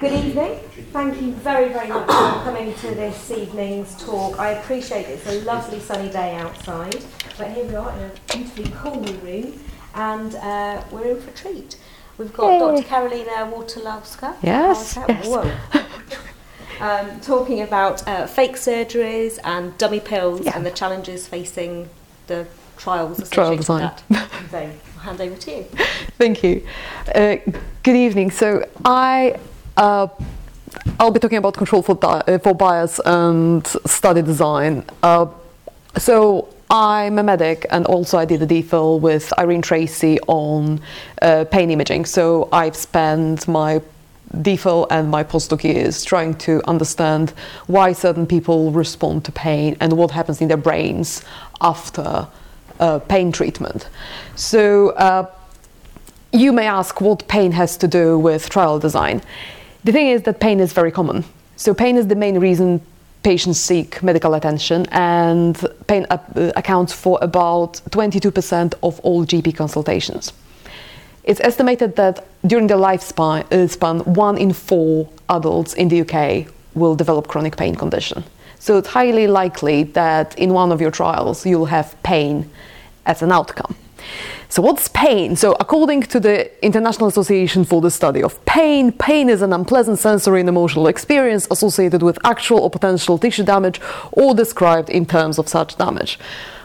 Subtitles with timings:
[0.00, 0.58] Good evening.
[0.92, 4.38] Thank you very, very much for coming to this evening's talk.
[4.38, 5.20] I appreciate it.
[5.20, 7.02] It's a lovely sunny day outside,
[7.38, 9.58] but here we are in a beautifully cool room,
[9.94, 11.78] and uh, we're in for a treat.
[12.18, 12.58] We've got.
[12.58, 12.82] Dr.
[12.86, 14.36] Karolina Wartolowska.
[14.42, 15.26] Yes, yes.
[16.78, 20.56] Um, talking about uh, fake surgeries and dummy pills Yeah.
[20.56, 21.88] and the challenges facing
[22.26, 23.92] the trials Trial design.
[24.50, 25.62] So I'll hand over to you.
[26.18, 26.66] Thank you.
[27.14, 27.36] Uh,
[27.82, 28.30] good evening.
[28.30, 29.38] So I,
[29.76, 30.08] uh,
[30.98, 34.84] I'll be talking about control for, di- uh, for bias and study design.
[35.02, 35.26] Uh,
[35.96, 40.80] so I'm a medic, and also I did a DPhil with Irene Tracey on
[41.22, 42.04] uh, pain imaging.
[42.06, 43.80] So I've spent my
[44.34, 47.30] DPhil and my postdoc years trying to understand
[47.68, 51.24] why certain people respond to pain and what happens in their brains
[51.60, 52.26] after
[52.80, 53.88] uh, pain treatment.
[54.34, 55.30] So uh,
[56.32, 59.22] you may ask what pain has to do with trial design.
[59.86, 61.24] The thing is that pain is very common.
[61.54, 62.80] So pain is the main reason
[63.22, 66.18] patients seek medical attention, and pain uh,
[66.56, 70.32] accounts for about 22% of all GP consultations.
[71.22, 76.96] It's estimated that during the lifespan, uh, one in four adults in the UK will
[76.96, 78.24] develop chronic pain condition.
[78.58, 82.50] So it's highly likely that in one of your trials you'll have pain
[83.06, 83.76] as an outcome.
[84.48, 85.34] So what's pain?
[85.34, 89.98] So according to the International Association for the Study of Pain, pain is an unpleasant
[89.98, 93.80] sensory and emotional experience associated with actual or potential tissue damage
[94.12, 96.18] or described in terms of such damage.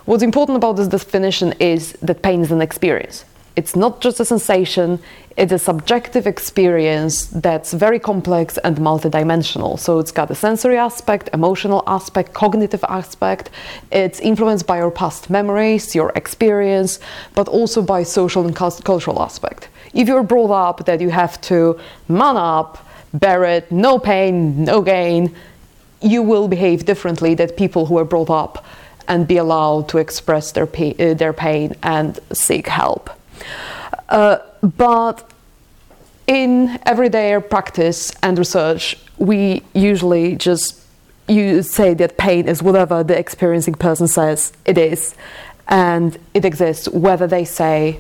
[0.06, 3.26] What's important about this definition is that pain is an experience.
[3.56, 5.00] It's not just a sensation,
[5.38, 9.80] it's a subjective experience that's very complex and multidimensional.
[9.80, 13.50] So it's got a sensory aspect, emotional aspect, cognitive aspect.
[13.92, 17.00] It's influenced by your past memories, your experience,
[17.34, 19.70] but also by social and cultural aspect.
[19.94, 24.82] If you're brought up that you have to man up, bear it, no pain, no
[24.82, 25.36] gain,
[26.02, 28.66] you will behave differently than people who are brought up
[29.08, 33.10] and be allowed to express their, their pain and seek help.
[34.10, 35.30] Uh, but
[36.28, 40.82] in everyday practice and research, we usually just
[41.28, 45.16] you say that pain is whatever the experiencing person says it is,
[45.68, 48.00] and it exists whether they say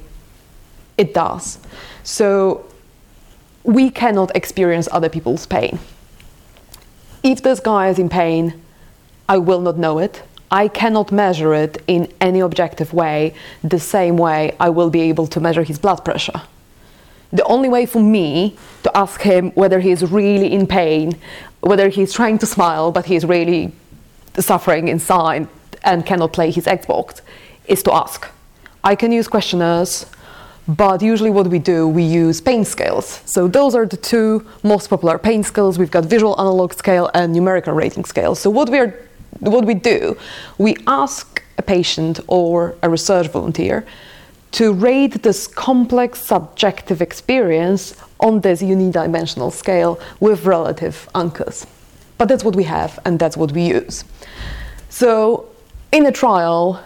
[0.97, 1.59] it does.
[2.03, 2.65] So
[3.63, 5.79] we cannot experience other people's pain.
[7.23, 8.61] If this guy is in pain,
[9.29, 10.23] I will not know it.
[10.51, 15.27] I cannot measure it in any objective way, the same way I will be able
[15.27, 16.41] to measure his blood pressure.
[17.31, 21.17] The only way for me to ask him whether he is really in pain,
[21.61, 23.71] whether he's trying to smile but he's really
[24.37, 25.47] suffering inside
[25.83, 27.21] and cannot play his Xbox,
[27.65, 28.27] is to ask.
[28.83, 30.05] I can use questionnaires,
[30.67, 33.21] but usually what we do, we use pain scales.
[33.25, 35.79] So those are the two most popular pain scales.
[35.79, 38.35] We've got visual analog scale and numerical rating scale.
[38.35, 38.93] So what we are
[39.39, 40.17] what we do,
[40.57, 43.85] we ask a patient or a research volunteer
[44.51, 51.65] to rate this complex subjective experience on this unidimensional scale with relative anchors.
[52.17, 54.03] But that's what we have and that's what we use.
[54.89, 55.49] So
[55.91, 56.83] in a trial,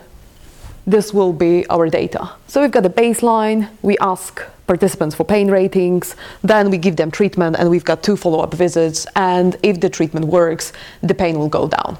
[0.87, 2.31] this will be our data.
[2.47, 7.11] So we've got a baseline, we ask participants for pain ratings, then we give them
[7.11, 9.05] treatment, and we've got two follow up visits.
[9.15, 11.97] And if the treatment works, the pain will go down.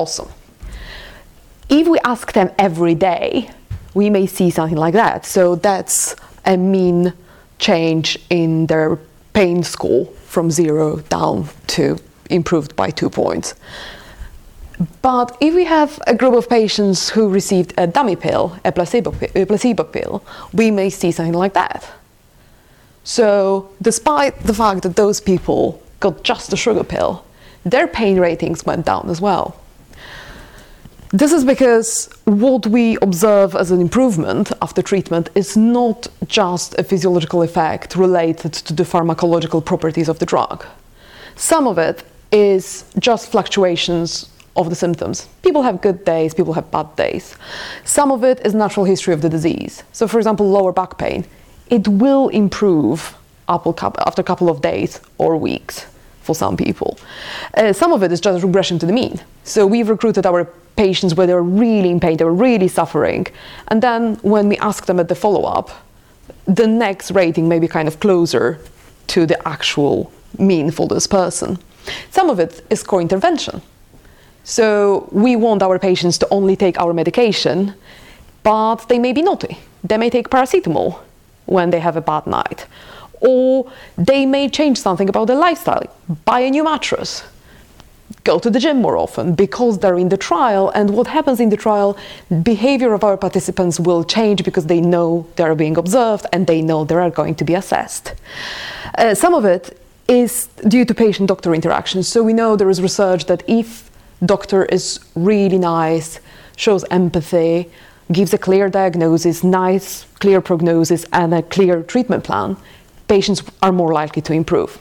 [0.00, 0.30] Awesome.
[1.68, 3.50] If we ask them every day,
[3.92, 5.26] we may see something like that.
[5.26, 6.16] So that's
[6.46, 7.12] a mean
[7.58, 8.96] change in their
[9.34, 11.98] pain score from zero down to
[12.30, 13.54] improved by two points.
[15.02, 19.14] But if we have a group of patients who received a dummy pill, a placebo,
[19.34, 20.24] a placebo pill,
[20.54, 21.86] we may see something like that.
[23.04, 27.22] So, despite the fact that those people got just a sugar pill,
[27.66, 29.59] their pain ratings went down as well.
[31.12, 36.84] This is because what we observe as an improvement after treatment is not just a
[36.84, 40.64] physiological effect related to the pharmacological properties of the drug.
[41.34, 45.26] Some of it is just fluctuations of the symptoms.
[45.42, 47.34] People have good days, people have bad days.
[47.84, 49.82] Some of it is natural history of the disease.
[49.90, 51.24] So, for example, lower back pain,
[51.70, 53.16] it will improve
[53.48, 55.86] after a couple of days or weeks
[56.22, 57.00] for some people.
[57.56, 59.20] Uh, some of it is just regression to the mean.
[59.42, 63.26] So, we've recruited our patients where they were really in pain, they were really suffering,
[63.68, 65.70] and then when we ask them at the follow up,
[66.46, 68.58] the next rating may be kind of closer
[69.08, 71.58] to the actual mean for this person.
[72.10, 73.62] Some of it is co intervention.
[74.44, 77.74] So we want our patients to only take our medication,
[78.42, 79.58] but they may be naughty.
[79.84, 80.98] They may take paracetamol
[81.46, 82.66] when they have a bad night.
[83.20, 85.84] Or they may change something about their lifestyle,
[86.24, 87.22] buy a new mattress,
[88.24, 90.70] go to the gym more often because they're in the trial.
[90.70, 91.96] And what happens in the trial,
[92.42, 96.84] behavior of our participants will change because they know they're being observed and they know
[96.84, 98.14] they are going to be assessed.
[98.98, 102.08] Uh, some of it is due to patient doctor interactions.
[102.08, 103.90] So we know there is research that if
[104.24, 106.20] doctor is really nice,
[106.56, 107.70] shows empathy,
[108.12, 112.56] gives a clear diagnosis, nice, clear prognosis, and a clear treatment plan,
[113.08, 114.78] patients are more likely to improve.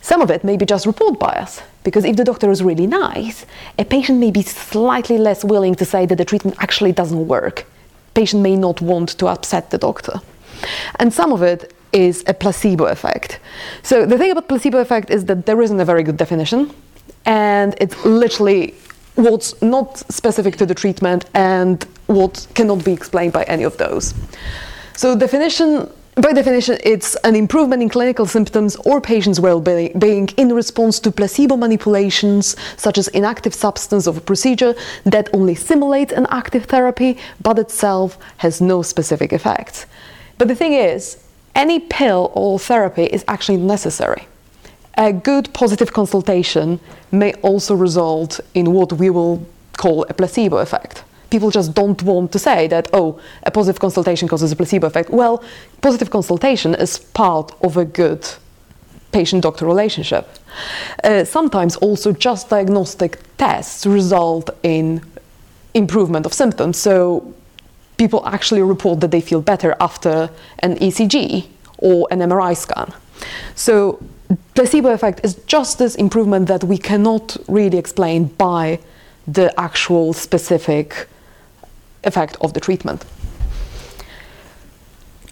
[0.00, 3.46] Some of it may be just report bias, because if the doctor is really nice,
[3.78, 7.66] a patient may be slightly less willing to say that the treatment actually doesn't work.
[8.14, 10.20] Patient may not want to upset the doctor.
[10.96, 13.38] And some of it is a placebo effect.
[13.82, 16.74] So the thing about placebo effect is that there isn't a very good definition,
[17.24, 18.74] and it's literally
[19.14, 24.14] what's not specific to the treatment and what cannot be explained by any of those.
[24.96, 31.00] So definition by definition, it's an improvement in clinical symptoms or patient's well-being in response
[31.00, 34.74] to placebo manipulations, such as inactive substance of a procedure
[35.04, 39.86] that only simulates an active therapy, but itself has no specific effects.
[40.38, 41.18] But the thing is,
[41.56, 44.28] any pill or therapy is actually necessary.
[44.96, 46.78] A good positive consultation
[47.10, 49.44] may also result in what we will
[49.76, 51.02] call a placebo effect.
[51.34, 55.10] People just don't want to say that, oh, a positive consultation causes a placebo effect.
[55.10, 55.42] Well,
[55.80, 58.24] positive consultation is part of a good
[59.10, 60.28] patient doctor relationship.
[61.02, 65.02] Uh, sometimes also just diagnostic tests result in
[65.74, 66.76] improvement of symptoms.
[66.78, 67.34] So
[67.96, 71.48] people actually report that they feel better after an ECG
[71.78, 72.94] or an MRI scan.
[73.56, 74.00] So
[74.54, 78.78] placebo effect is just this improvement that we cannot really explain by
[79.26, 81.08] the actual specific
[82.04, 83.04] effect of the treatment.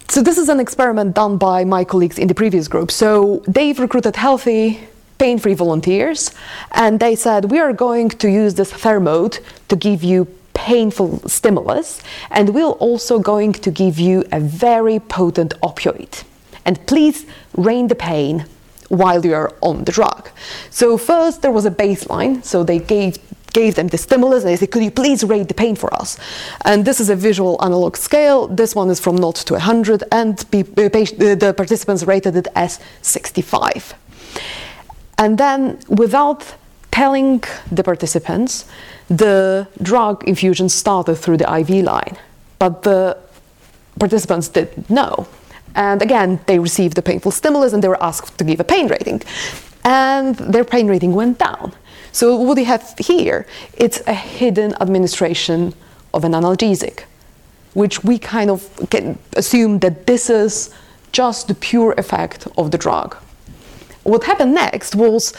[0.09, 2.91] So this is an experiment done by my colleagues in the previous group.
[2.91, 4.81] So they've recruited healthy,
[5.19, 6.33] pain-free volunteers,
[6.73, 9.39] and they said, we are going to use this thermode
[9.69, 15.55] to give you painful stimulus, and we're also going to give you a very potent
[15.63, 16.25] opioid.
[16.67, 17.25] And please
[17.57, 18.45] rein the pain
[18.89, 20.29] while you're on the drug.
[20.69, 23.17] So first there was a baseline, so they gave
[23.53, 26.19] gave them the stimulus and they said, could you please rate the pain for us?
[26.65, 28.49] And this is a visual analog scale.
[28.49, 33.95] This one is from 0 to 100 and the participants rated it as 65.
[35.19, 36.55] And then without
[36.91, 38.67] telling the participants,
[39.09, 42.17] the drug infusion started through the IV line.
[42.59, 43.17] But the
[43.99, 45.27] participants didn't know.
[45.75, 48.89] And again, they received the painful stimulus and they were asked to give a pain
[48.89, 49.23] rating.
[49.85, 51.73] And their pain rating went down.
[52.13, 55.75] So what we have here, it's a hidden administration
[56.13, 57.05] of an analgesic,
[57.73, 60.75] which we kind of can assume that this is
[61.11, 63.17] just the pure effect of the drug.
[64.03, 65.33] What happened next was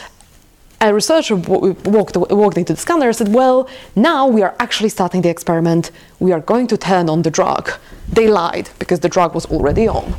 [0.81, 5.21] a researcher walked, walked into the scanner and said, well, now we are actually starting
[5.21, 5.91] the experiment.
[6.19, 7.71] We are going to turn on the drug.
[8.11, 10.15] They lied because the drug was already on.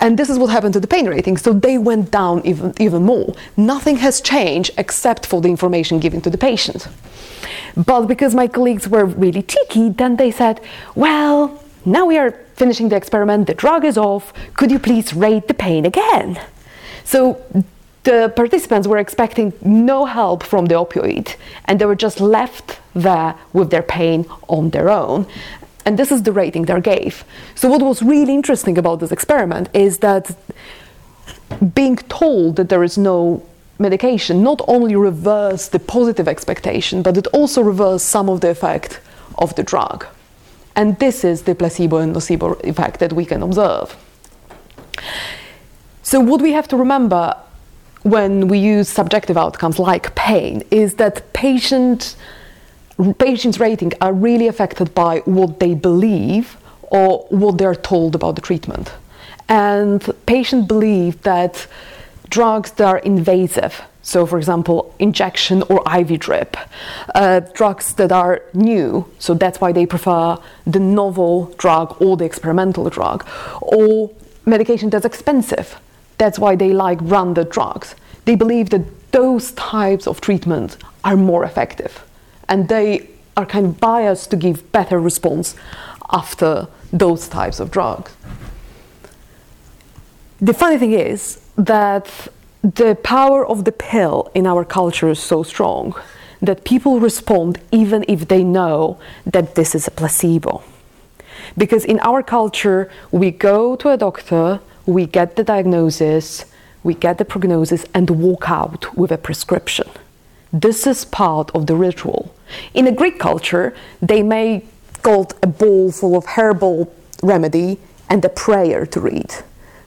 [0.00, 1.36] And this is what happened to the pain rating.
[1.36, 3.34] So they went down even, even more.
[3.56, 6.88] Nothing has changed except for the information given to the patient.
[7.76, 10.60] But because my colleagues were really cheeky, then they said,
[10.94, 15.46] well, now we are finishing the experiment, the drug is off, could you please rate
[15.46, 16.40] the pain again?
[17.04, 17.40] So
[18.02, 23.34] the participants were expecting no help from the opioid and they were just left there
[23.52, 25.26] with their pain on their own.
[25.88, 27.24] And this is the rating they gave.
[27.54, 30.36] So, what was really interesting about this experiment is that
[31.74, 33.42] being told that there is no
[33.78, 39.00] medication not only reversed the positive expectation, but it also reversed some of the effect
[39.38, 40.04] of the drug.
[40.76, 43.96] And this is the placebo and nocebo effect that we can observe.
[46.02, 47.34] So, what we have to remember
[48.02, 52.14] when we use subjective outcomes like pain is that patient,
[53.18, 58.40] patients' rating are really affected by what they believe or what they're told about the
[58.40, 58.92] treatment.
[59.48, 61.66] And patients believe that
[62.28, 66.56] drugs that are invasive, so for example, injection or IV drip,
[67.14, 70.36] uh, drugs that are new, so that's why they prefer
[70.66, 73.26] the novel drug or the experimental drug,
[73.62, 74.10] or
[74.44, 75.80] medication that's expensive,
[76.18, 77.94] that's why they like branded drugs.
[78.24, 82.04] They believe that those types of treatment are more effective
[82.48, 85.54] and they are kind of biased to give better response
[86.10, 88.12] after those types of drugs.
[90.40, 92.28] The funny thing is that
[92.62, 95.94] the power of the pill in our culture is so strong
[96.40, 100.62] that people respond even if they know that this is a placebo.
[101.56, 106.44] Because in our culture, we go to a doctor, we get the diagnosis,
[106.82, 109.88] we get the prognosis, and walk out with a prescription.
[110.52, 112.34] This is part of the ritual.
[112.72, 114.64] In a Greek culture, they may
[115.02, 117.78] got a bowl full of herbal remedy
[118.08, 119.34] and a prayer to read.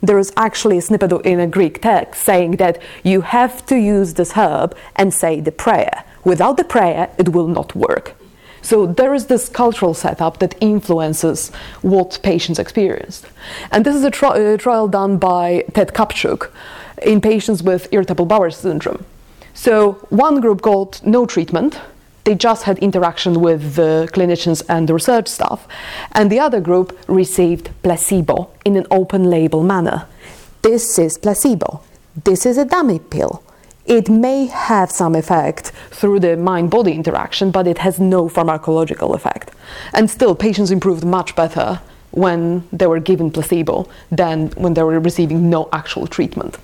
[0.01, 4.13] There is actually a snippet in a Greek text saying that you have to use
[4.13, 6.03] this herb and say the prayer.
[6.23, 8.15] Without the prayer, it will not work.
[8.61, 11.49] So there is this cultural setup that influences
[11.81, 13.23] what patients experience.
[13.71, 16.51] And this is a, tri- a trial done by Ted Kaptchuk
[17.01, 19.03] in patients with irritable bowel syndrome.
[19.53, 21.79] So one group got no treatment,
[22.23, 25.67] they just had interaction with the clinicians and the research staff,
[26.11, 30.05] and the other group received placebo in an open label manner.
[30.61, 31.81] This is placebo.
[32.23, 33.43] This is a dummy pill.
[33.85, 39.15] It may have some effect through the mind body interaction, but it has no pharmacological
[39.15, 39.51] effect.
[39.93, 41.81] And still, patients improved much better
[42.11, 46.57] when they were given placebo than when they were receiving no actual treatment.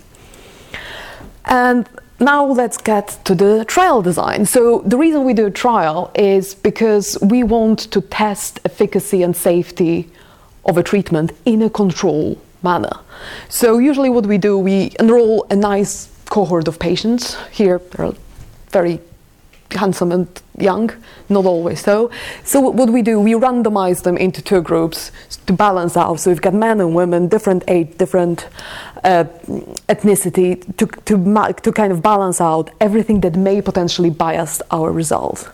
[1.46, 4.46] And now let's get to the trial design.
[4.46, 9.36] So the reason we do a trial is because we want to test efficacy and
[9.36, 10.10] safety
[10.66, 13.00] of a treatment in a control manner.
[13.50, 17.38] So usually what we do, we enroll a nice cohort of patients.
[17.52, 18.12] Here they're
[18.72, 19.00] very
[19.72, 20.92] handsome and young,
[21.30, 22.10] not always so.
[22.44, 25.12] So what we do, we randomize them into two groups
[25.46, 26.20] to balance out.
[26.20, 28.48] So we've got men and women, different age, different
[29.04, 29.26] uh,
[29.88, 35.48] ethnicity, to, to, to kind of balance out everything that may potentially bias our results.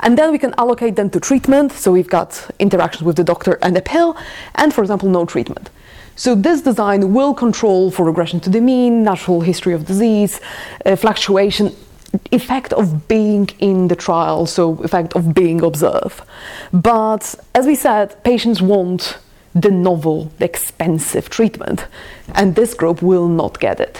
[0.00, 1.72] And then we can allocate them to treatment.
[1.72, 4.16] So we've got interactions with the doctor and a pill,
[4.54, 5.70] and for example, no treatment.
[6.16, 10.40] So this design will control for regression to the mean, natural history of disease,
[10.86, 11.74] uh, fluctuation,
[12.30, 16.22] effect of being in the trial, so effect of being observed.
[16.72, 19.18] But as we said, patients want
[19.54, 21.86] the novel, the expensive treatment,
[22.34, 23.98] and this group will not get it,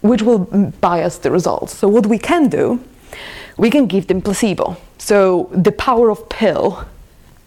[0.00, 1.74] which will bias the results.
[1.76, 2.80] So what we can do,
[3.56, 4.76] we can give them placebo.
[4.98, 6.86] So the power of pill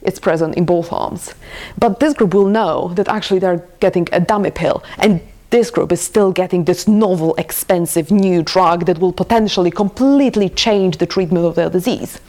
[0.02, 1.34] is present in both arms.
[1.78, 5.92] But this group will know that actually they're getting a dummy pill and this group
[5.92, 11.46] is still getting this novel, expensive new drug that will potentially completely change the treatment
[11.46, 12.20] of their disease.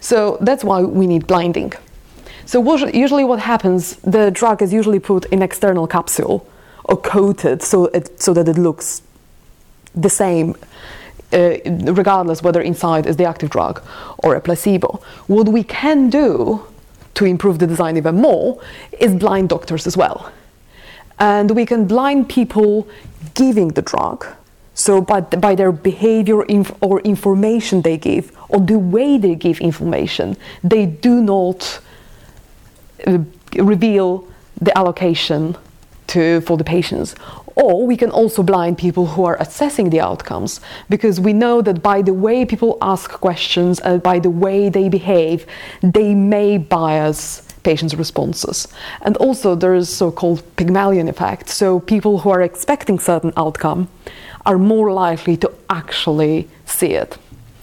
[0.00, 1.72] So that's why we need blinding.
[2.46, 6.46] So usually what happens, the drug is usually put in external capsule
[6.84, 9.02] or coated so, it, so that it looks
[9.94, 10.54] the same
[11.32, 11.56] uh,
[11.92, 13.82] regardless whether inside is the active drug
[14.18, 15.02] or a placebo.
[15.26, 16.64] What we can do
[17.14, 18.60] to improve the design even more
[19.00, 20.30] is blind doctors as well.
[21.24, 22.86] And we can blind people
[23.32, 24.26] giving the drug.
[24.74, 29.58] So, by, by their behavior inf- or information they give, or the way they give
[29.60, 31.80] information, they do not
[33.06, 33.20] uh,
[33.56, 34.28] reveal
[34.60, 35.56] the allocation
[36.08, 37.14] to, for the patients.
[37.56, 41.82] Or we can also blind people who are assessing the outcomes because we know that
[41.82, 45.46] by the way people ask questions and by the way they behave,
[45.80, 48.68] they may bias patients' responses.
[49.02, 51.48] And also there is so-called Pygmalion effect.
[51.48, 53.88] So people who are expecting certain outcome
[54.46, 57.18] are more likely to actually see it.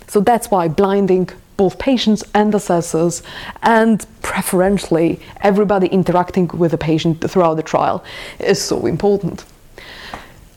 [0.08, 3.24] So that's why blinding both patients and assessors
[3.62, 8.04] and preferentially everybody interacting with the patient throughout the trial
[8.40, 9.46] is so important.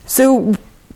[0.06, 0.54] So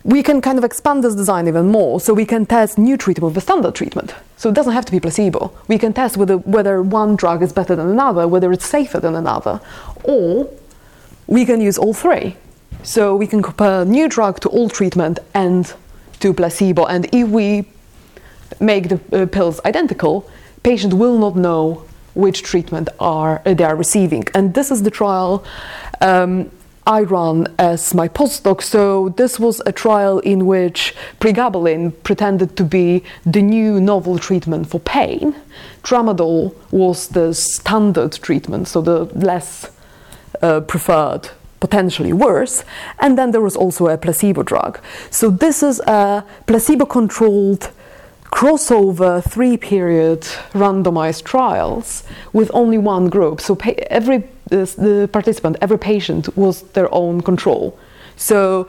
[0.09, 3.35] we can kind of expand this design even more so we can test new treatment
[3.35, 4.15] with standard treatment.
[4.39, 5.53] So it doesn't have to be placebo.
[5.69, 9.15] We can test whether, whether one drug is better than another, whether it's safer than
[9.15, 9.61] another,
[10.05, 10.49] or
[11.27, 12.37] we can use all three.
[12.83, 15.75] So we can compare new drug to all treatment and
[16.21, 16.87] to placebo.
[16.87, 17.69] And if we
[18.61, 20.27] make the uh, pills identical,
[20.63, 21.85] patient will not know
[22.15, 24.25] which treatment are uh, they are receiving.
[24.35, 25.45] And this is the trial
[26.01, 26.51] um,
[26.89, 28.63] I run as my postdoc.
[28.63, 34.71] So this was a trial in which pregabalin pretended to be the new novel treatment
[34.71, 35.37] for pain.
[35.83, 39.71] Tramadol was the standard treatment, so the less
[40.41, 41.29] uh, preferred
[41.61, 42.65] potentially worse.
[43.01, 44.81] And then there was also a placebo drug.
[45.11, 47.71] So this is a placebo controlled
[48.31, 53.41] crossover three period randomized trials with only one group.
[53.41, 53.59] So
[53.91, 57.79] every the participant, every patient was their own control.
[58.17, 58.69] So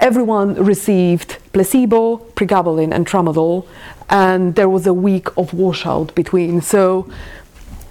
[0.00, 3.66] everyone received placebo, pregabalin, and tramadol,
[4.08, 6.60] and there was a week of washout between.
[6.60, 7.10] So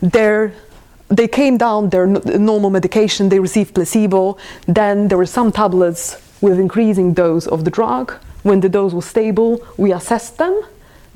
[0.02, 6.60] they came down their normal medication, they received placebo, then there were some tablets with
[6.60, 8.14] increasing dose of the drug.
[8.44, 10.62] When the dose was stable, we assessed them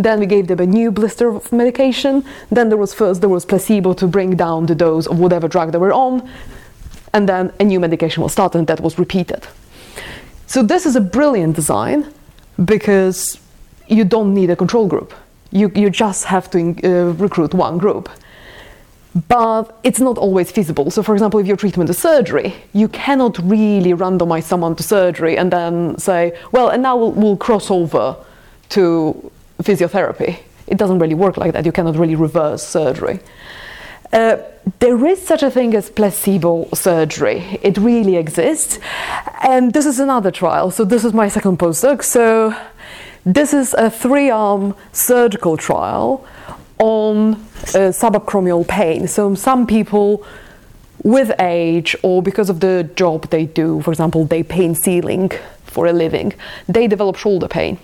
[0.04, 2.24] then we gave them a new blister of medication.
[2.50, 5.72] Then there was first there was placebo to bring down the dose of whatever drug
[5.72, 6.30] they were on,
[7.14, 9.48] and then a new medication was started, and that was repeated.
[10.48, 12.12] So this is a brilliant design
[12.66, 13.40] because
[13.88, 15.14] you don't need a control group.
[15.52, 18.10] You, you just have to uh, recruit one group.
[19.28, 20.90] But it's not always feasible.
[20.90, 25.38] So, for example, if your treatment is surgery, you cannot really randomize someone to surgery
[25.38, 28.16] and then say, well, and now we'll, we'll cross over
[28.70, 29.32] to
[29.64, 30.40] physiotherapy.
[30.68, 31.66] It doesn't really work like that.
[31.66, 33.20] You cannot really reverse surgery.
[34.14, 34.38] Uh,
[34.80, 37.60] there is such a thing as placebo surgery.
[37.62, 38.80] It really exists.
[39.42, 40.70] And this is another trial.
[40.72, 42.04] So, this is my second postdoc.
[42.04, 42.56] So,
[43.26, 46.26] this is a three arm surgical trial
[46.78, 49.08] on uh, subacromial pain.
[49.08, 50.26] So, some people
[51.04, 55.32] with age or because of the job they do, for example, they paint ceiling
[55.64, 56.34] for a living,
[56.68, 57.80] they develop shoulder pain.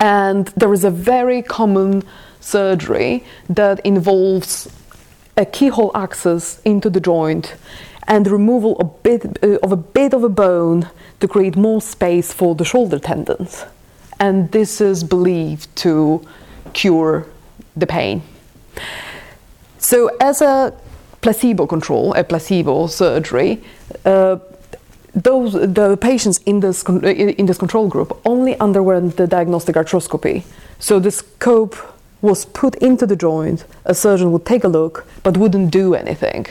[0.00, 2.04] And there is a very common
[2.40, 4.68] surgery that involves
[5.36, 7.56] a keyhole access into the joint
[8.06, 10.88] and removal a bit, uh, of a bit of a bone
[11.20, 13.64] to create more space for the shoulder tendons.
[14.18, 16.26] And this is believed to
[16.72, 17.26] cure
[17.76, 18.22] the pain.
[19.78, 20.72] So, as a
[21.20, 23.62] placebo control, a placebo surgery,
[24.04, 24.38] uh,
[25.24, 30.44] those the patients in this in this control group only underwent the diagnostic arthroscopy.
[30.78, 31.76] So the scope
[32.20, 33.64] was put into the joint.
[33.84, 36.46] A surgeon would take a look, but wouldn't do anything.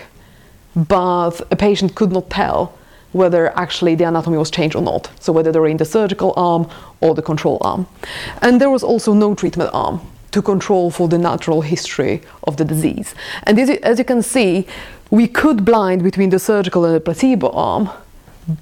[0.76, 2.78] But a patient could not tell
[3.12, 5.10] whether actually the anatomy was changed or not.
[5.20, 6.70] So whether they were in the surgical arm
[7.02, 7.88] or the control arm.
[8.42, 12.66] And there was also no treatment arm to control for the natural history of the
[12.66, 13.16] disease.
[13.44, 14.68] And as you can see,
[15.10, 17.90] we could blind between the surgical and the placebo arm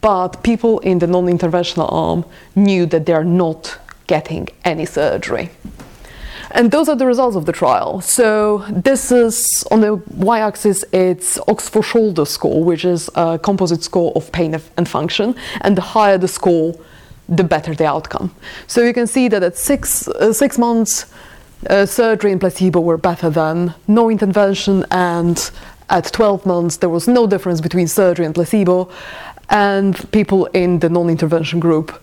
[0.01, 2.25] but people in the non interventional arm
[2.55, 3.77] knew that they are not
[4.07, 5.49] getting any surgery.
[6.51, 8.01] And those are the results of the trial.
[8.01, 14.13] So this is on the y-axis, it's Oxford Shoulder Score, which is a composite score
[14.15, 15.35] of pain and function.
[15.61, 16.79] And the higher the score,
[17.27, 18.33] the better the outcome.
[18.67, 21.07] So you can see that at six uh, six months,
[21.69, 25.51] uh, surgery and placebo were better than no intervention, and
[25.89, 28.89] at 12 months there was no difference between surgery and placebo,
[29.49, 32.01] and people in the non-intervention group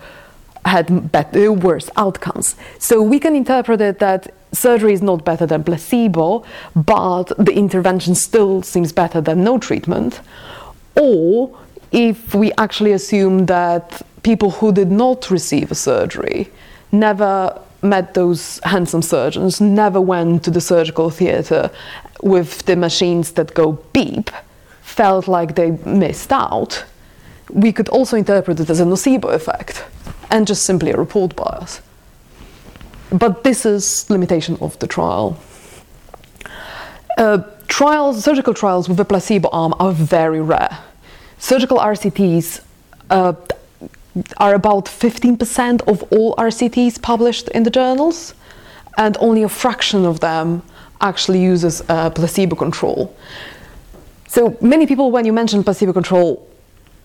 [0.64, 2.54] had better, uh, worse outcomes.
[2.78, 6.44] So we can interpret it that surgery is not better than placebo,
[6.76, 10.20] but the intervention still seems better than no treatment.
[10.94, 11.58] Or
[11.90, 16.50] if we actually assume that people who did not receive a surgery
[16.92, 21.70] never met those handsome surgeons, never went to the surgical theatre
[22.22, 24.30] with the machines that go beep,
[24.82, 26.84] felt like they missed out,
[27.52, 29.84] we could also interpret it as a nocebo effect
[30.30, 31.80] and just simply a report bias.
[33.10, 35.38] But this is limitation of the trial.
[37.18, 40.78] Uh, trials, surgical trials with a placebo arm are very rare.
[41.38, 42.62] Surgical RCTs
[43.10, 43.34] uh,
[44.38, 48.34] are about 15% of all RCTs published in the journals,
[48.96, 50.62] and only a fraction of them
[51.02, 53.14] actually uses a placebo control.
[54.28, 56.48] So many people, when you mention placebo control,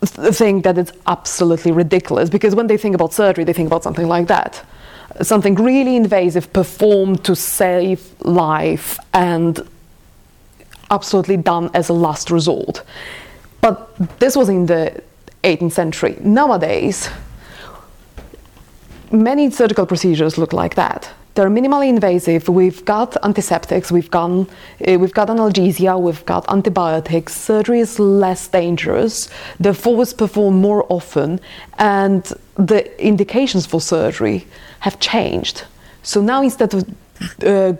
[0.05, 4.07] think that it's absolutely ridiculous because when they think about surgery, they think about something
[4.07, 4.63] like that
[5.21, 9.67] something really invasive performed to save life and
[10.91, 12.83] absolutely done as a last resort.
[13.61, 15.01] But this was in the
[15.43, 16.17] 18th century.
[16.21, 17.09] Nowadays,
[19.11, 21.09] many surgical procedures look like that.
[21.37, 22.49] They're minimally invasive.
[22.49, 24.47] We've got antiseptics, we've, gone,
[24.87, 27.35] uh, we've got analgesia, we've got antibiotics.
[27.35, 29.29] Surgery is less dangerous.
[29.59, 31.39] Therefore, it's performed more often,
[31.77, 32.23] and
[32.55, 34.47] the indications for surgery
[34.79, 35.65] have changed.
[36.01, 36.89] So now instead of,
[37.45, 37.73] uh,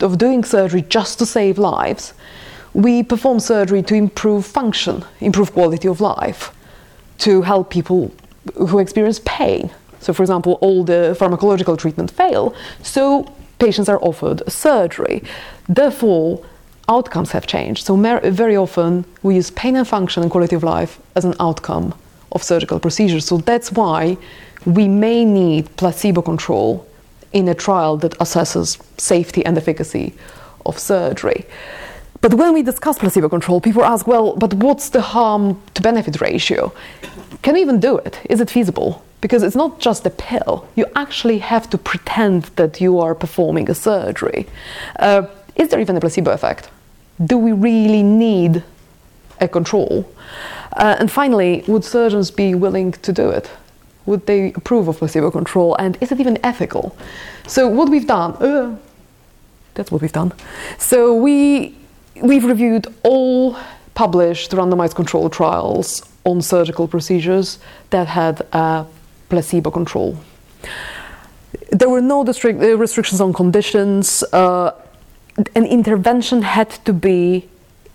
[0.00, 2.12] of doing surgery just to save lives,
[2.74, 6.54] we perform surgery to improve function, improve quality of life,
[7.20, 8.12] to help people
[8.56, 9.70] who experience pain.
[10.00, 13.26] So, for example, all the pharmacological treatment fail, so
[13.58, 15.22] patients are offered surgery.
[15.68, 16.44] Therefore,
[16.88, 17.86] outcomes have changed.
[17.86, 21.94] So, very often we use pain and function and quality of life as an outcome
[22.32, 23.26] of surgical procedures.
[23.26, 24.16] So, that's why
[24.64, 26.86] we may need placebo control
[27.32, 30.14] in a trial that assesses safety and efficacy
[30.66, 31.46] of surgery.
[32.20, 36.20] But when we discuss placebo control, people ask, well, but what's the harm to benefit
[36.20, 36.72] ratio?
[37.42, 38.20] Can we even do it?
[38.28, 39.02] Is it feasible?
[39.20, 40.66] because it's not just a pill.
[40.76, 44.46] You actually have to pretend that you are performing a surgery.
[44.98, 46.70] Uh, is there even a placebo effect?
[47.24, 48.62] Do we really need
[49.40, 50.10] a control?
[50.72, 53.50] Uh, and finally, would surgeons be willing to do it?
[54.06, 55.76] Would they approve of placebo control?
[55.78, 56.96] And is it even ethical?
[57.46, 58.76] So, what we've done, uh,
[59.74, 60.32] that's what we've done.
[60.78, 61.76] So, we,
[62.20, 63.56] we've reviewed all
[63.94, 67.58] published randomized controlled trials on surgical procedures
[67.90, 68.86] that had a
[69.28, 70.16] placebo control.
[71.70, 74.22] There were no district, uh, restrictions on conditions.
[74.32, 74.72] Uh,
[75.54, 77.48] an intervention had to be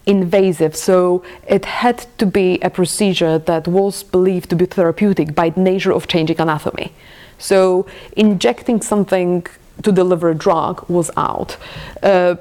[0.05, 5.51] invasive, so it had to be a procedure that was believed to be therapeutic by
[5.55, 6.91] nature of changing anatomy.
[7.37, 7.85] So,
[8.15, 9.45] injecting something
[9.83, 11.57] to deliver a drug was out.
[12.01, 12.35] Uh,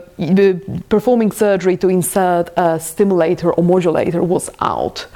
[0.88, 5.07] performing surgery to insert a stimulator or modulator was out.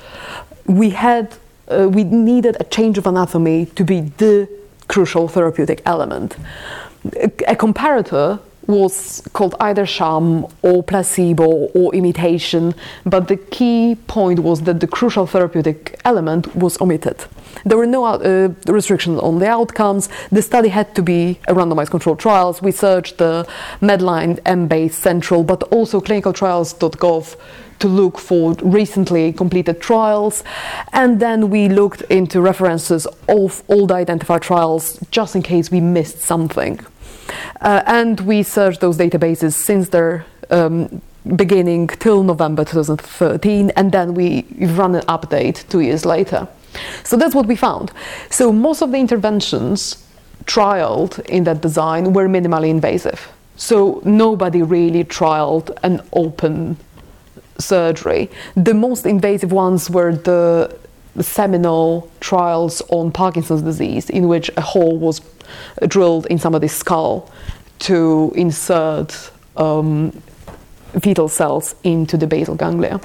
[0.67, 1.37] We had
[1.69, 4.49] uh, we needed a change of anatomy to be the
[4.89, 6.37] crucial therapeutic element.
[7.17, 14.41] A, a comparator was called either sham or placebo or imitation, but the key point
[14.41, 17.25] was that the crucial therapeutic element was omitted.
[17.65, 20.09] There were no uh, restrictions on the outcomes.
[20.31, 22.63] The study had to be a randomized controlled trials.
[22.63, 23.47] We searched the
[23.81, 27.37] Medline, Embase, Central, but also clinicaltrials.gov
[27.79, 30.43] to look for recently completed trials.
[30.93, 35.81] And then we looked into references of all the identified trials just in case we
[35.81, 36.81] missed something.
[37.61, 41.03] Uh, and we searched those databases since their um,
[41.37, 46.49] beginning till November 2013, and then we run an update two years later.
[47.05, 47.93] So that's what we found.
[48.31, 50.05] So most of the interventions
[50.45, 53.29] trialed in that design were minimally invasive.
[53.57, 56.77] So nobody really trialed an open
[57.59, 58.31] surgery.
[58.57, 60.77] The most invasive ones were the
[61.21, 65.21] seminal trials on Parkinson's disease, in which a hole was
[65.87, 67.31] drilled in somebody's skull
[67.81, 70.13] to insert um,
[71.01, 73.01] fetal cells into the basal ganglia.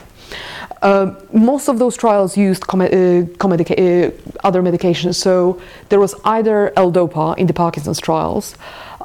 [0.81, 4.11] Uh, most of those trials used com- uh, uh,
[4.43, 5.15] other medications.
[5.15, 8.55] So there was either L-DOPA in the Parkinson's trials,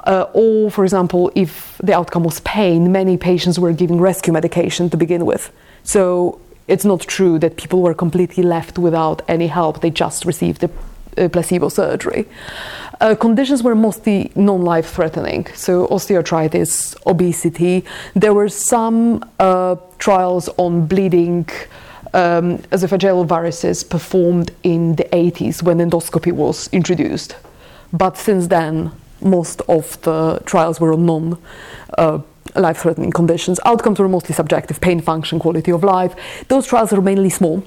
[0.05, 4.91] uh, or, for example, if the outcome was pain, many patients were given rescue medication
[4.91, 5.53] to begin with.
[5.85, 9.81] So it's not true that people were completely left without any help.
[9.81, 10.71] They just received the
[11.29, 12.27] placebo surgery.
[13.01, 17.85] Uh, conditions were mostly non-life threatening, so osteoarthritis, obesity.
[18.15, 21.49] There were some uh, trials on bleeding
[22.13, 27.37] um, esophageal varices performed in the 80s when endoscopy was introduced.
[27.93, 31.39] But since then, most of the trials were on non
[31.97, 32.21] uh,
[32.57, 33.61] life threatening conditions.
[33.65, 36.15] Outcomes were mostly subjective pain, function, quality of life.
[36.49, 37.65] Those trials are mainly small.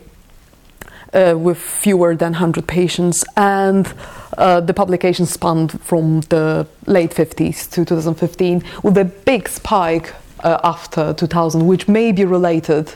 [1.13, 3.93] Uh, with fewer than 100 patients, and
[4.37, 10.13] uh, the publication spanned from the late 50s to 2015, with a big spike
[10.43, 12.93] uh, after 2000, which may be related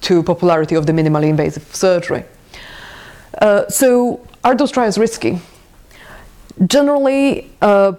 [0.00, 2.24] to popularity of the minimally invasive surgery.
[3.40, 5.40] Uh, so, are those trials risky?
[6.66, 7.92] Generally, uh,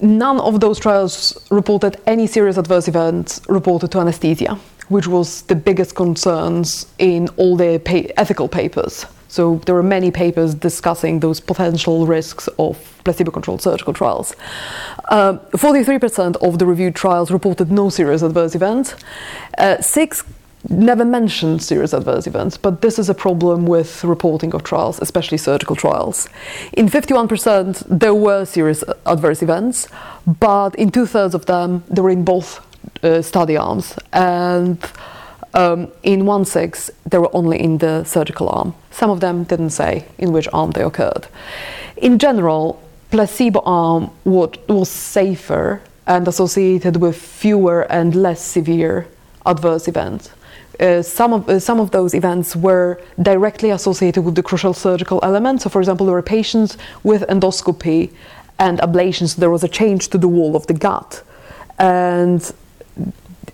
[0.00, 5.54] none of those trials reported any serious adverse events reported to anesthesia, which was the
[5.54, 9.06] biggest concerns in all the pa- ethical papers.
[9.30, 14.34] So there were many papers discussing those potential risks of placebo-controlled surgical trials.
[15.08, 18.96] Uh, 43% of the reviewed trials reported no serious adverse events.
[19.56, 20.24] Uh, six
[20.68, 25.38] never mentioned serious adverse events, but this is a problem with reporting of trials, especially
[25.38, 26.28] surgical trials.
[26.72, 29.86] In 51%, there were serious adverse events,
[30.40, 32.66] but in two thirds of them, they were in both
[33.04, 33.96] uh, study arms.
[34.12, 34.78] And
[35.54, 38.74] um, in one six, they were only in the surgical arm.
[38.90, 41.26] Some of them didn't say in which arm they occurred.
[41.96, 49.06] In general, placebo arm was safer and associated with fewer and less severe
[49.46, 50.30] adverse events.
[50.78, 55.20] Uh, some of uh, some of those events were directly associated with the crucial surgical
[55.22, 55.60] element.
[55.60, 58.10] So, for example, there were patients with endoscopy
[58.58, 59.36] and ablations.
[59.36, 61.22] There was a change to the wall of the gut,
[61.78, 62.50] and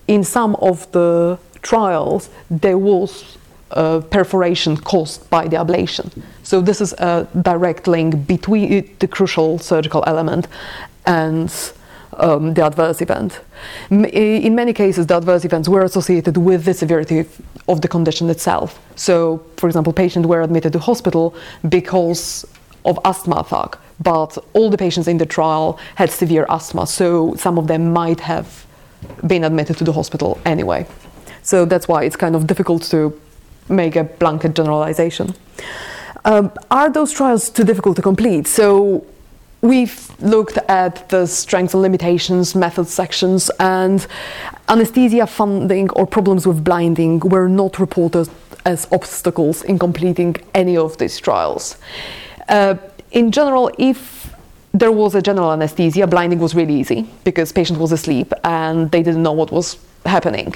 [0.07, 3.37] in some of the trials, there was
[3.71, 6.09] uh, perforation caused by the ablation.
[6.43, 10.47] So, this is a direct link between the crucial surgical element
[11.05, 11.53] and
[12.13, 13.39] um, the adverse event.
[13.89, 17.25] In many cases, the adverse events were associated with the severity
[17.67, 18.79] of the condition itself.
[18.95, 21.35] So, for example, patients were admitted to hospital
[21.67, 22.45] because
[22.85, 27.57] of asthma attack, but all the patients in the trial had severe asthma, so some
[27.57, 28.65] of them might have
[29.25, 30.85] been admitted to the hospital anyway.
[31.47, 33.17] So that's why it's kind of difficult to
[33.69, 35.33] make a blanket generalization.
[36.25, 38.47] Um, are those trials too difficult to complete?
[38.47, 39.05] So
[39.61, 44.05] we've looked at the strengths and limitations, methods sections, and
[44.67, 48.27] anesthesia funding or problems with blinding were not reported
[48.65, 51.77] as obstacles in completing any of these trials.
[52.49, 52.75] Uh,
[53.11, 54.35] in general, if
[54.73, 59.01] there was a general anesthesia, blinding was really easy because patient was asleep and they
[59.01, 60.55] didn't know what was happening.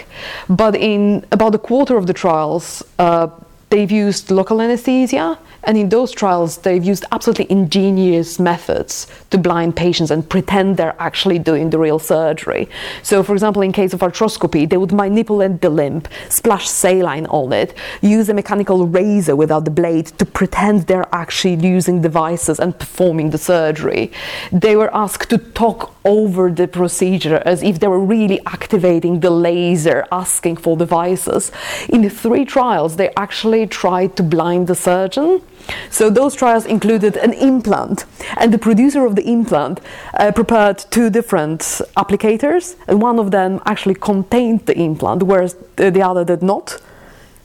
[0.49, 3.27] But in about a quarter of the trials, uh,
[3.69, 9.75] they've used local anesthesia And in those trials, they've used absolutely ingenious methods to blind
[9.75, 12.67] patients and pretend they're actually doing the real surgery.
[13.03, 17.53] So, for example, in case of arthroscopy, they would manipulate the limb, splash saline on
[17.53, 22.77] it, use a mechanical razor without the blade to pretend they're actually using devices and
[22.77, 24.11] performing the surgery.
[24.51, 29.29] They were asked to talk over the procedure as if they were really activating the
[29.29, 31.51] laser, asking for devices.
[31.89, 35.41] In the three trials, they actually tried to blind the surgeon
[35.89, 38.05] so those trials included an implant,
[38.37, 39.79] and the producer of the implant
[40.17, 41.59] uh, prepared two different
[41.97, 46.81] applicators, and one of them actually contained the implant, whereas the other did not.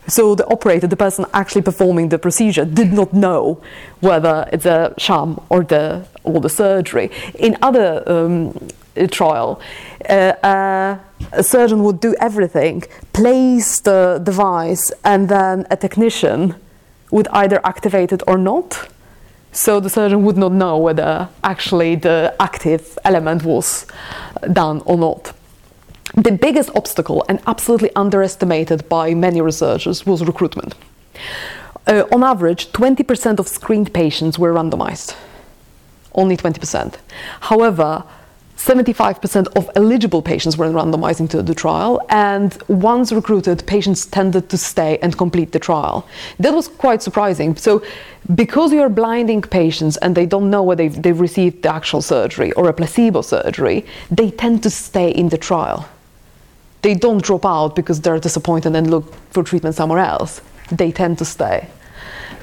[0.08, 3.60] So the operator, the person actually performing the procedure, did not know
[4.00, 7.10] whether it's a sham or the or the surgery.
[7.38, 8.52] In other um,
[9.10, 9.60] trial,
[10.08, 10.98] uh, uh,
[11.32, 16.54] a surgeon would do everything, place the device, and then a technician
[17.10, 18.88] would either activate it or not.
[19.52, 23.86] So the surgeon would not know whether actually the active element was
[24.52, 25.32] done or not.
[26.16, 30.74] The biggest obstacle, and absolutely underestimated by many researchers, was recruitment.
[31.86, 35.14] Uh, on average, 20% of screened patients were randomized.
[36.14, 36.94] Only 20%.
[37.40, 38.02] However,
[38.56, 44.56] 75% of eligible patients were randomized into the trial, and once recruited, patients tended to
[44.56, 46.08] stay and complete the trial.
[46.38, 47.56] That was quite surprising.
[47.56, 47.84] So,
[48.34, 52.00] because you are blinding patients and they don't know whether they've, they've received the actual
[52.00, 55.86] surgery or a placebo surgery, they tend to stay in the trial.
[56.86, 60.40] They don't drop out because they're disappointed and look for treatment somewhere else.
[60.70, 61.66] They tend to stay.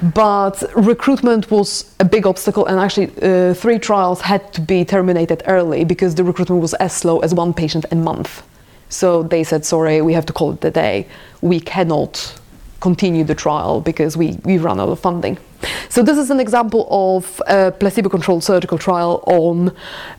[0.02, 5.42] But recruitment was a big obstacle, and actually, uh, three trials had to be terminated
[5.46, 8.42] early because the recruitment was as slow as one patient a month.
[8.90, 11.06] So they said, sorry, we have to call it a day.
[11.40, 12.38] We cannot
[12.80, 15.38] continue the trial because we, we run out of funding.
[15.88, 19.74] So this is an example of a placebo-controlled surgical trial on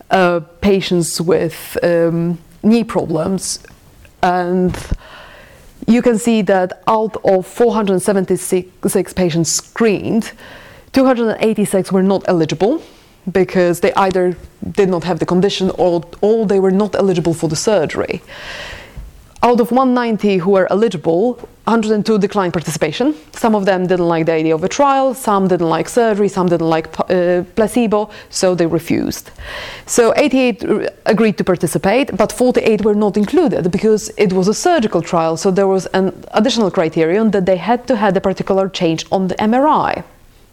[0.10, 3.60] uh, patients with um, knee problems.
[4.26, 4.76] And
[5.86, 10.32] you can see that out of 476 patients screened,
[10.94, 12.82] 286 were not eligible
[13.32, 14.36] because they either
[14.72, 18.24] did not have the condition or, or they were not eligible for the surgery.
[19.44, 23.16] Out of 190 who were eligible, 102 declined participation.
[23.34, 26.48] Some of them didn't like the idea of a trial, some didn't like surgery, some
[26.48, 29.32] didn't like uh, placebo, so they refused.
[29.88, 30.64] So 88
[31.06, 35.50] agreed to participate, but 48 were not included because it was a surgical trial, so
[35.50, 39.36] there was an additional criterion that they had to have a particular change on the
[39.36, 40.04] MRI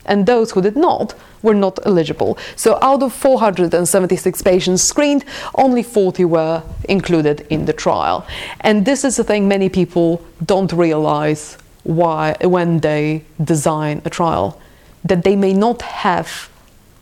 [0.07, 2.38] and those who did not were not eligible.
[2.57, 8.27] So out of 476 patients screened, only 40 were included in the trial.
[8.61, 14.61] And this is the thing many people don't realize why when they design a trial
[15.05, 16.49] that they may not have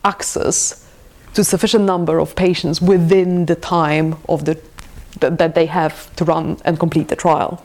[0.03, 0.87] access
[1.35, 4.59] to sufficient number of patients within the time of the
[5.19, 7.63] that they have to run and complete the trial.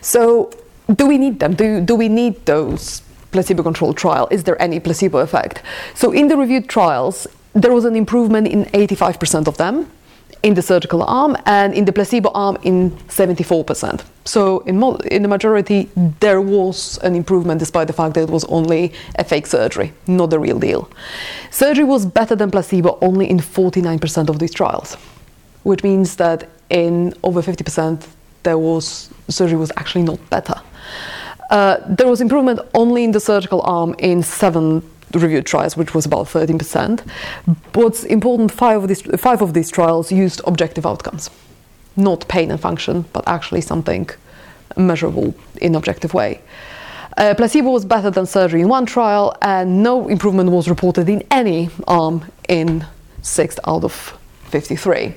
[0.00, 0.50] So
[0.94, 1.54] do we need them?
[1.54, 3.02] Do, do we need those
[3.34, 5.60] placebo-controlled trial, is there any placebo effect?
[5.94, 9.90] So in the reviewed trials, there was an improvement in 85% of them
[10.44, 14.04] in the surgical arm and in the placebo arm in 74%.
[14.24, 18.30] So in, mo- in the majority, there was an improvement despite the fact that it
[18.30, 20.88] was only a fake surgery, not the real deal.
[21.50, 24.96] Surgery was better than placebo only in 49% of these trials,
[25.64, 28.06] which means that in over 50%
[28.44, 30.60] there was surgery was actually not better.
[31.50, 36.06] Uh, there was improvement only in the surgical arm in seven reviewed trials, which was
[36.06, 37.00] about 13%.
[37.74, 41.30] What's important, five of these, five of these trials used objective outcomes,
[41.96, 44.08] not pain and function, but actually something
[44.76, 46.40] measurable in objective way.
[47.16, 51.22] Uh, placebo was better than surgery in one trial, and no improvement was reported in
[51.30, 52.84] any arm in
[53.22, 55.14] six out of 53.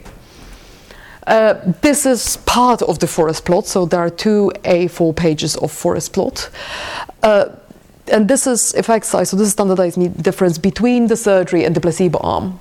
[1.27, 5.73] Uh, this is part of the forest plot, so there are two A4 pages of
[5.73, 6.49] forest plot.
[7.21, 7.49] Uh,
[8.09, 11.81] and this is effect size, so this is standardized difference between the surgery and the
[11.81, 12.57] placebo arm.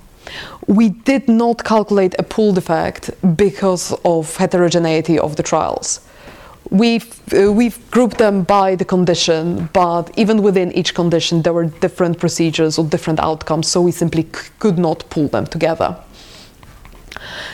[0.67, 6.01] We did not calculate a pooled effect because of heterogeneity of the trials.
[6.69, 11.67] We've, uh, we've grouped them by the condition, but even within each condition, there were
[11.67, 14.23] different procedures or different outcomes, so we simply
[14.59, 15.95] could not pull them together.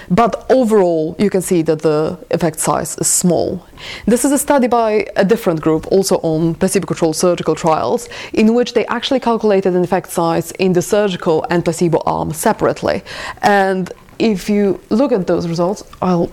[0.09, 3.65] But overall, you can see that the effect size is small.
[4.05, 8.53] This is a study by a different group, also on placebo controlled surgical trials, in
[8.53, 13.03] which they actually calculated an effect size in the surgical and placebo arm separately.
[13.41, 16.31] And if you look at those results, I'll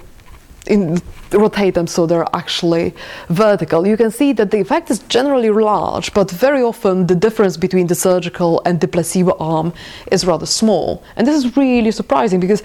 [0.67, 1.01] in,
[1.33, 2.95] rotate them so they're actually
[3.29, 7.57] vertical, you can see that the effect is generally large, but very often the difference
[7.57, 9.73] between the surgical and the placebo arm
[10.11, 11.03] is rather small.
[11.17, 12.63] And this is really surprising because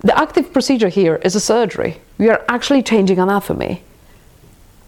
[0.00, 2.00] the active procedure here is a surgery.
[2.18, 3.82] We are actually changing anatomy.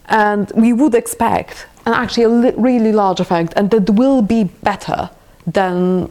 [0.05, 4.43] And we would expect an actually a li- really large effect, and that will be
[4.43, 5.09] better
[5.45, 6.09] than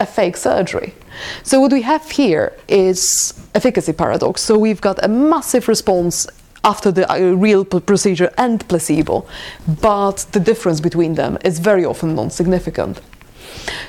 [0.00, 0.94] a fake surgery.
[1.42, 4.42] So what we have here is efficacy paradox.
[4.42, 6.26] So we've got a massive response
[6.64, 9.26] after the uh, real procedure and placebo,
[9.80, 13.00] but the difference between them is very often non-significant.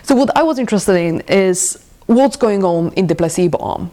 [0.03, 3.91] So what I was interested in is what's going on in the placebo arm.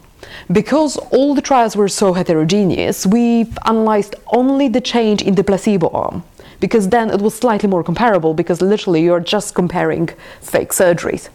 [0.53, 5.89] Because all the trials were so heterogeneous, we analyzed only the change in the placebo
[5.91, 6.23] arm
[6.61, 10.09] because then it was slightly more comparable because literally you're just comparing
[10.41, 11.29] fake surgeries.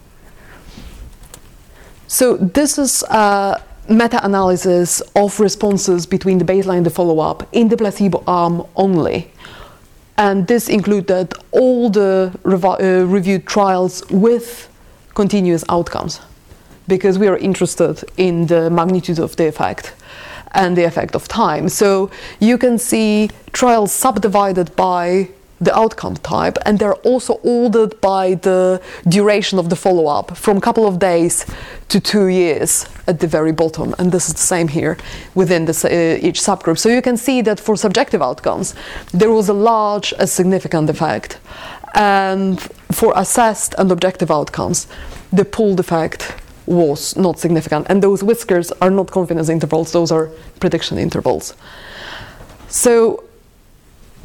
[2.07, 7.77] So this is a meta-analysis of responses between the baseline and the follow-up in the
[7.77, 9.31] placebo arm only.
[10.17, 14.67] And this included all the revi- uh, reviewed trials with
[15.13, 16.21] continuous outcomes
[16.89, 19.93] because we are interested in the magnitude of the effect
[20.53, 21.69] and the effect of time.
[21.69, 25.29] So you can see trials subdivided by
[25.61, 30.57] the outcome type, and they're also ordered by the duration of the follow up from
[30.57, 31.45] a couple of days
[31.89, 33.93] to two years at the very bottom.
[33.99, 34.97] And this is the same here
[35.35, 36.77] within this, uh, each subgroup.
[36.77, 38.73] So you can see that for subjective outcomes,
[39.13, 41.39] there was a large, a significant effect.
[41.93, 44.87] And for assessed and objective outcomes,
[45.33, 46.33] the pooled effect
[46.69, 47.87] was not significant.
[47.89, 50.27] And those whiskers are not confidence intervals, those are
[50.59, 51.55] prediction intervals.
[52.67, 53.23] So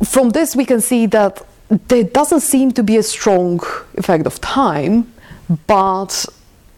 [0.05, 1.43] from this, we can see that
[1.89, 3.61] there doesn't seem to be a strong
[3.97, 5.13] effect of time,
[5.67, 6.27] but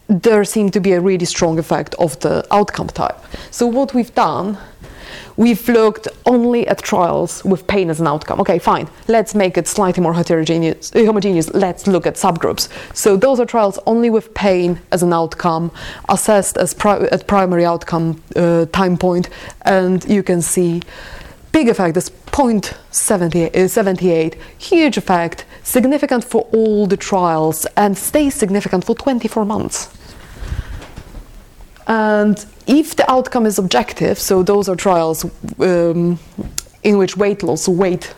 [0.07, 3.17] there seemed to be a really strong effect of the outcome type.
[3.51, 4.57] So, what we've done,
[5.35, 8.39] we've looked only at trials with pain as an outcome.
[8.41, 11.53] Okay, fine, let's make it slightly more heterogeneous, uh, homogeneous.
[11.53, 12.69] Let's look at subgroups.
[12.95, 15.71] So, those are trials only with pain as an outcome,
[16.09, 19.29] assessed as pri- at primary outcome uh, time point,
[19.63, 20.81] and you can see
[21.51, 28.93] big effect is 0.78, huge effect, significant for all the trials, and stays significant for
[28.93, 29.89] 24 months.
[31.87, 35.25] And if the outcome is objective, so those are trials
[35.59, 36.19] um,
[36.83, 38.13] in which weight loss, weight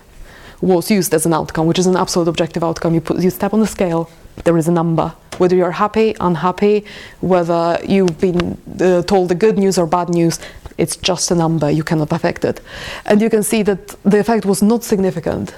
[0.61, 2.93] was used as an outcome, which is an absolute objective outcome.
[2.93, 4.09] You put you step on the scale,
[4.43, 5.13] there is a number.
[5.37, 6.83] Whether you're happy, unhappy,
[7.21, 10.39] whether you've been uh, told the good news or bad news,
[10.77, 11.69] it's just a number.
[11.69, 12.59] You cannot affect it.
[13.05, 15.55] And you can see that the effect was not significant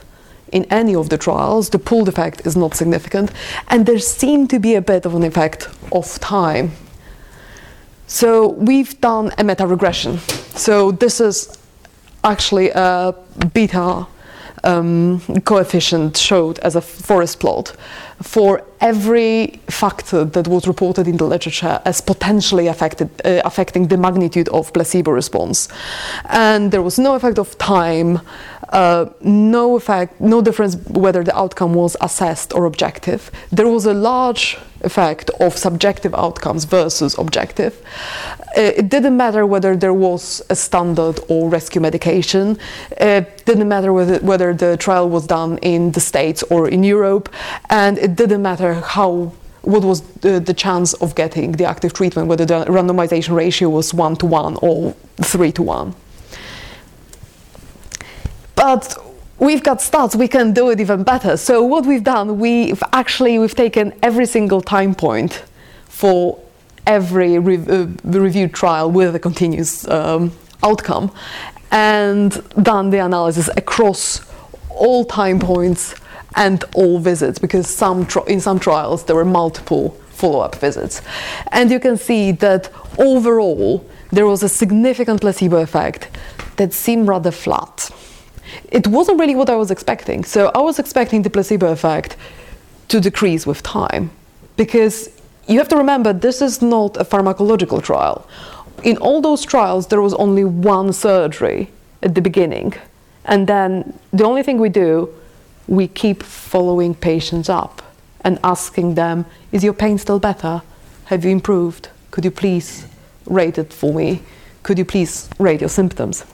[0.52, 1.70] in any of the trials.
[1.70, 3.32] The pooled effect is not significant,
[3.70, 6.74] and there seemed to be a bit of an effect of time.
[8.12, 10.20] So we've done a meta regression.
[10.54, 11.58] So this is
[12.26, 13.16] actually a
[13.54, 14.06] beta
[14.66, 17.74] um, coefficient showed as a forest plot
[18.22, 23.98] for every factor that was reported in the literature as potentially affected, uh, affecting the
[23.98, 25.70] magnitude of placebo response.
[26.26, 28.20] And there was no effect of time,
[28.70, 33.32] uh, no effect, no difference whether the outcome was assessed or objective.
[33.52, 37.82] There was a large effect of subjective outcomes versus objective.
[38.58, 42.58] Uh, it didn't matter whether there was a standard or rescue medication.
[42.98, 47.30] It didn't matter whether, whether the trial was done in the States or in Europe.
[47.70, 52.28] And it didn't matter how what was the, the, chance of getting the active treatment,
[52.28, 55.94] whether the randomization ratio was one to one or three to one.
[58.56, 58.98] But
[59.38, 61.38] we've got stats, we can do it even better.
[61.38, 65.44] So what we've done, we've actually we've taken every single time point
[65.86, 66.40] for
[66.88, 70.32] every re- uh, reviewed trial with a continuous um,
[70.64, 71.12] outcome
[71.72, 74.22] and done the analysis across
[74.70, 75.96] all time points
[76.36, 81.02] and all visits because some in some trials there were multiple follow-up visits.
[81.52, 86.10] And you can see that overall there was a significant placebo effect
[86.58, 87.90] that seemed rather flat.
[88.70, 90.24] It wasn't really what i was expecting.
[90.24, 92.18] So i was expecting the placebo effect
[92.90, 94.12] to decrease with time
[94.58, 95.10] because
[95.48, 98.28] you have to remember this is not a pharmacological trial.
[98.84, 101.70] In all those trials there was only one surgery
[102.04, 102.74] at the beginning.
[103.26, 105.10] And then the only thing we do
[105.68, 107.82] we keep following patients up
[108.24, 110.62] and asking them, Is your pain still better?
[111.06, 111.90] Have you improved?
[112.12, 112.88] Could you please
[113.26, 114.22] rate it for me?
[114.64, 116.26] Could you please rate your symptoms?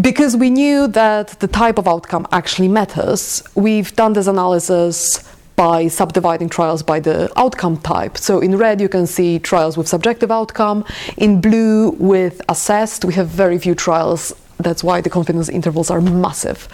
[0.00, 5.24] Because we knew that the type of outcome actually matters, we've done this analysis
[5.56, 8.16] by subdividing trials by the outcome type.
[8.16, 10.84] So in red, you can see trials with subjective outcome.
[11.16, 14.32] In blue, with assessed, we have very few trials.
[14.58, 16.68] That's why the confidence intervals are massive.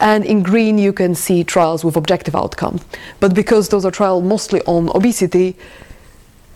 [0.00, 2.80] And in green, you can see trials with objective outcome.
[3.20, 5.56] But because those are trials mostly on obesity,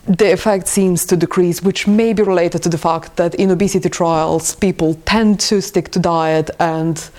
[0.07, 3.89] the effect seems to decrease, which may be related to the fact that in obesity
[3.89, 7.09] trials, people tend to stick to diet and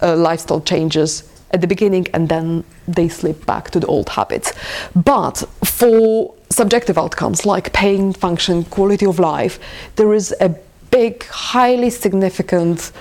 [0.00, 4.52] uh, lifestyle changes at the beginning and then they slip back to the old habits.
[4.94, 9.58] But for subjective outcomes like pain, function, quality of life,
[9.96, 10.54] there is a
[10.90, 12.92] big, highly significant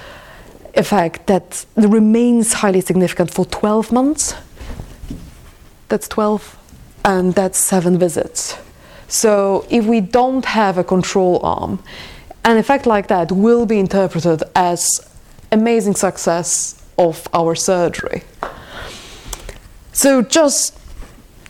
[0.76, 4.36] effect that remains highly significant for 12 months.
[5.88, 6.58] That's 12,
[7.06, 8.58] and that's seven visits.
[9.08, 11.84] So if we don't have a control arm,
[12.46, 15.02] an effect like that will be interpreted as
[15.52, 18.24] amazing success of our surgery.
[19.94, 20.78] So just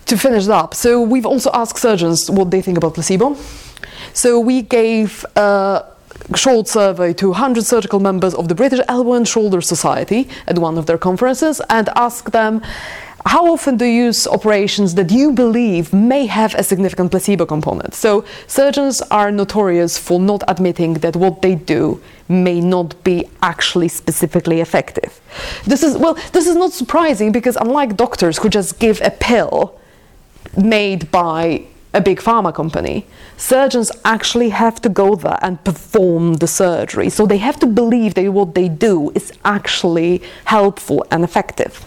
[0.06, 3.36] to finish up, so we've also asked surgeons what they think about placebo.
[4.14, 5.86] So we gave a
[6.36, 10.78] short survey to 100 surgical members of the British Elbow and Shoulder Society at one
[10.78, 12.62] of their conferences and asked them
[13.26, 17.94] how often do you use operations that you believe may have a significant placebo component?
[17.94, 23.90] So, surgeons are notorious for not admitting that what they do may not be actually
[23.90, 25.20] specifically effective.
[25.66, 29.78] This is, well, this is not surprising because, unlike doctors who just give a pill
[30.58, 33.06] made by a big pharma company,
[33.38, 37.10] surgeons actually have to go there and perform the surgery.
[37.10, 41.84] So, they have to believe that what they do is actually helpful and effective.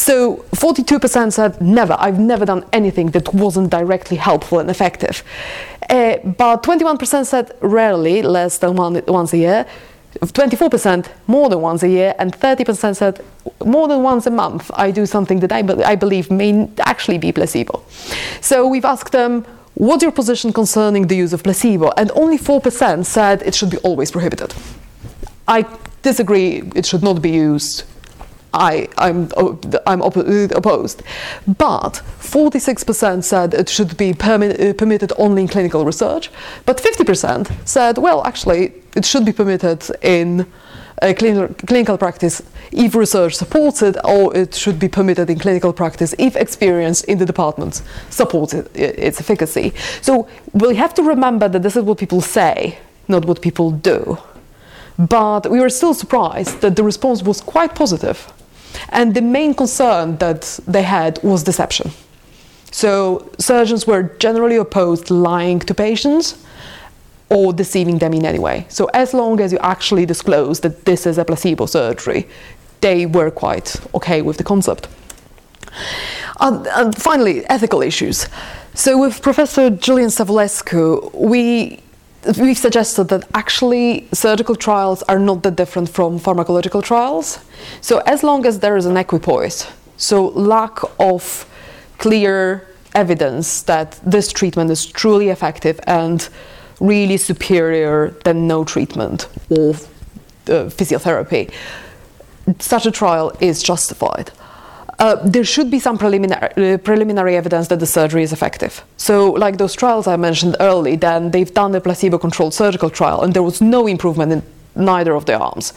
[0.00, 5.22] So 42% said never, I've never done anything that wasn't directly helpful and effective.
[5.90, 9.66] Uh, but 21% said rarely, less than one, once a year.
[10.18, 13.24] 24% more than once a year, and 30% said
[13.64, 14.70] more than once a month.
[14.74, 17.82] I do something that I, be- I believe may actually be placebo.
[18.40, 19.44] So we've asked them,
[19.74, 21.92] what's your position concerning the use of placebo?
[21.96, 24.54] And only 4% said it should be always prohibited.
[25.46, 25.64] I
[26.02, 27.84] disagree, it should not be used
[28.52, 31.02] I, I'm, oh, I'm opposed.
[31.46, 36.30] But 46% said it should be permi- uh, permitted only in clinical research,
[36.66, 40.46] but 50% said, well, actually, it should be permitted in
[41.02, 42.42] uh, clinical, clinical practice
[42.72, 47.18] if research supports it, or it should be permitted in clinical practice if experience in
[47.18, 49.72] the department supports it, its efficacy.
[50.02, 52.78] So we have to remember that this is what people say,
[53.08, 54.18] not what people do.
[54.98, 58.30] But we were still surprised that the response was quite positive.
[58.90, 61.90] And the main concern that they had was deception.
[62.70, 66.44] So surgeons were generally opposed lying to patients
[67.28, 68.66] or deceiving them in any way.
[68.68, 72.28] So as long as you actually disclose that this is a placebo surgery,
[72.80, 74.88] they were quite okay with the concept.
[76.40, 78.28] And, and finally, ethical issues.
[78.74, 81.80] So with Professor Julian Savulescu, we
[82.38, 87.38] we've suggested that actually surgical trials are not that different from pharmacological trials.
[87.80, 89.66] So as long as there is an equipoise,
[89.96, 91.46] so lack of
[91.98, 96.28] clear evidence that this treatment is truly effective and
[96.80, 101.52] really superior than no treatment or uh, physiotherapy,
[102.58, 104.30] such a trial is justified.
[105.00, 108.84] Uh, there should be some preliminary, uh, preliminary evidence that the surgery is effective.
[108.98, 113.22] So, like those trials I mentioned early, then they've done a placebo controlled surgical trial
[113.22, 114.42] and there was no improvement in
[114.76, 115.72] neither of the arms.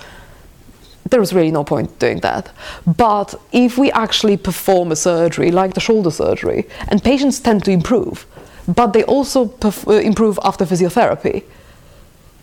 [1.10, 2.52] There was really no point doing that.
[2.86, 7.72] But if we actually perform a surgery, like the shoulder surgery, and patients tend to
[7.72, 8.26] improve,
[8.68, 11.44] but they also perf- uh, improve after physiotherapy.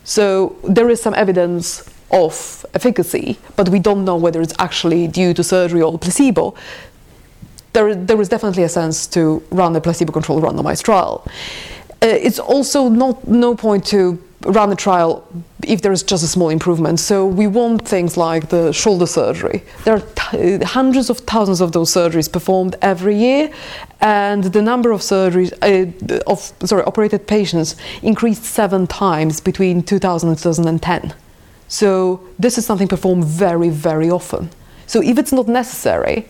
[0.05, 5.33] So, there is some evidence of efficacy, but we don't know whether it's actually due
[5.35, 6.55] to surgery or placebo,
[7.73, 11.25] there, there is definitely a sense to run a placebo-controlled randomized trial.
[12.03, 15.27] Uh, it's also not no point to run a trial
[15.65, 16.99] if there is just a small improvement.
[16.99, 19.63] So we want things like the shoulder surgery.
[19.85, 23.53] There are t- hundreds of thousands of those surgeries performed every year,
[24.01, 30.31] and the number of surgeries uh, of sorry operated patients increased seven times between 2000
[30.31, 31.15] and 2010.
[31.71, 34.51] So this is something performed very, very often.
[34.87, 36.27] So if it's not necessary,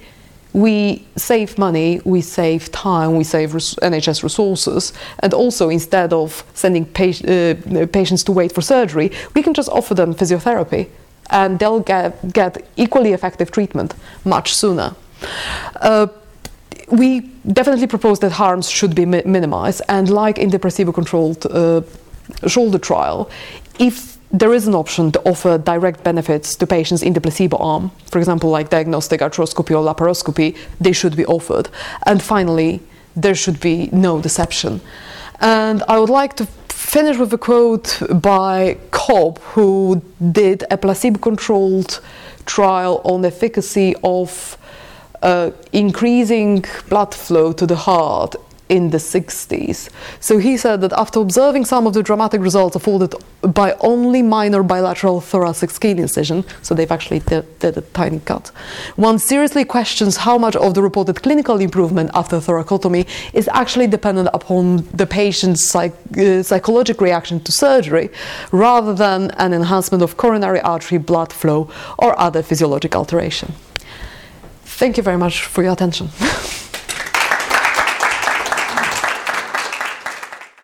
[0.52, 6.44] we save money, we save time, we save res- NHS resources, and also instead of
[6.54, 10.88] sending uh, patients to wait for surgery, we can just offer them physiotherapy,
[11.30, 14.94] and they'll get, get equally effective treatment much sooner.
[15.80, 16.08] Uh,
[16.90, 17.20] we
[17.52, 21.80] definitely propose that harms should be mi- minimized, and like in the placebo-controlled uh,
[22.46, 23.30] shoulder trial,
[23.78, 27.90] if there is an option to offer direct benefits to patients in the placebo arm,
[28.06, 31.68] for example, like diagnostic arthroscopy or laparoscopy, they should be offered.
[32.06, 32.80] And finally,
[33.16, 34.80] there should be no deception.
[35.40, 40.02] And I would like to finish with a quote by Cobb, who
[40.32, 42.00] did a placebo controlled
[42.46, 44.56] trial on the efficacy of
[45.22, 48.36] uh, increasing blood flow to the heart
[48.70, 49.90] in the 60s.
[50.20, 54.62] So he said that after observing some of the dramatic results afforded by only minor
[54.62, 58.48] bilateral thoracic skin incision, so they've actually did, did a tiny cut,
[58.94, 64.28] one seriously questions how much of the reported clinical improvement after thoracotomy is actually dependent
[64.32, 68.08] upon the patient's psych, uh, psychological reaction to surgery
[68.52, 71.68] rather than an enhancement of coronary artery blood flow
[71.98, 73.52] or other physiologic alteration.
[74.62, 76.08] Thank you very much for your attention.